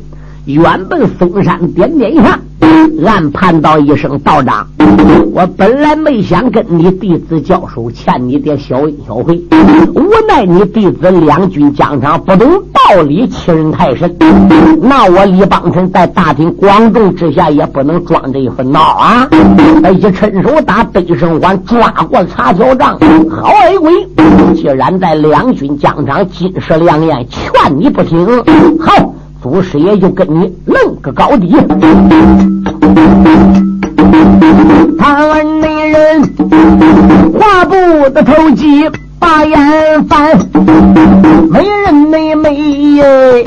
[0.54, 2.38] 原本嵩山点点下。
[3.04, 4.66] 俺盼到一声道长，
[5.32, 9.40] 我本来没想跟你弟子交手，欠你点小恩小惠，
[9.94, 14.14] 无奈你弟子两军疆场，不懂道理，欺人太甚。
[14.82, 19.26] 那我李邦臣在大庭广众之下也不能装这一份孬啊！
[19.92, 22.98] 一伸手打北胜环，抓过查条杖。
[23.30, 24.06] 好矮鬼，
[24.54, 28.26] 既然在两军疆场，金石良言，劝你不听，
[28.78, 29.14] 好。
[29.42, 31.56] 祖师爷就跟你论个高低。
[34.98, 36.22] 他问那人
[37.38, 37.74] 话不
[38.10, 38.88] 得投机，
[39.18, 40.38] 把眼翻，
[41.50, 43.44] 没人没没耶，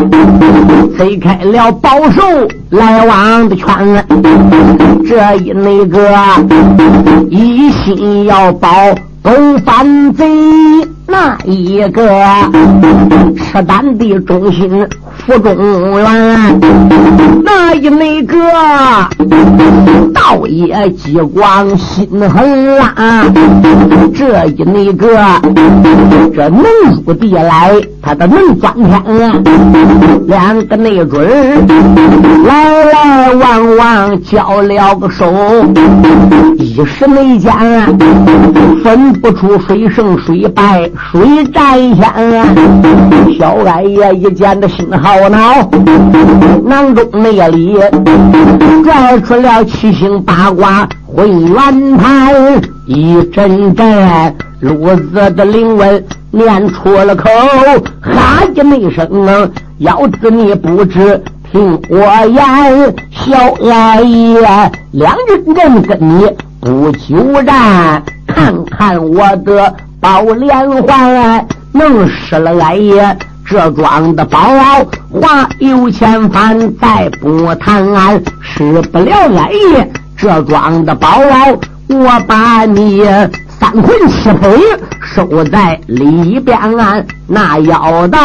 [0.98, 2.22] 推开了保守
[2.72, 4.06] 来往的圈，
[5.08, 6.10] 这一那个
[7.30, 8.70] 一心要保
[9.22, 10.26] 东犯贼，
[11.06, 12.04] 那一个
[13.38, 14.88] 赤胆的忠心。
[15.26, 15.56] 府中
[16.00, 16.60] 原，
[17.44, 18.36] 那一那个
[20.14, 23.24] 道爷激光心狠辣，
[24.14, 25.08] 这一那个
[26.36, 26.64] 这能
[27.06, 29.44] 入地来，他的能钻天，
[30.28, 31.26] 两个内准
[32.46, 35.34] 来来往往交了个手，
[36.58, 37.52] 一时没间
[38.84, 42.04] 分不出谁胜谁败，谁占先。
[43.40, 45.13] 小矮爷一见的心好。
[45.14, 45.70] 头脑
[46.66, 47.78] 囊中那里
[48.84, 52.34] 拽出了七星八卦混元盘，
[52.88, 57.30] 一阵阵路子的灵文念出了口，
[58.02, 63.38] 哈一没声，要知你不知听我言，小
[63.70, 64.42] 矮爷
[64.94, 66.26] 两人人跟你
[66.60, 73.16] 不久战，看看我的宝莲环能使了矮爷。
[73.46, 74.40] 这庄的宝
[75.12, 77.86] 话有千番，再不谈，
[78.42, 79.92] 失不了来也。
[80.16, 81.20] 这庄的宝
[81.88, 83.04] 我把你
[83.64, 84.52] 三魂七魄
[85.16, 86.60] 收在里边。
[87.28, 88.20] 那妖道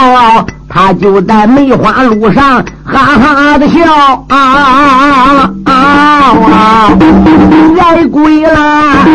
[0.69, 3.81] 他就在梅花路上哈哈的笑
[4.29, 5.73] 啊啊啊,
[6.51, 6.91] 啊！
[7.77, 9.07] 来鬼了，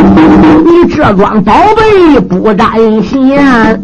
[0.64, 2.72] 你这桩宝贝不沾
[3.04, 3.84] 线。